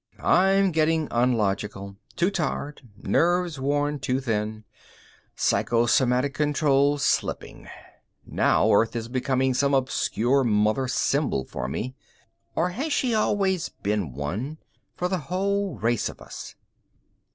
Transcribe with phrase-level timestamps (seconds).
[0.17, 1.95] _I'm getting unlogical.
[2.15, 4.63] Too tired, nerves worn too thin,
[5.35, 7.69] psychosomatic control slipping.
[8.25, 11.93] Now Earth is becoming some obscure mother symbol for me._
[12.59, 14.57] _Or has she always been one,
[14.95, 16.55] for the whole race of us?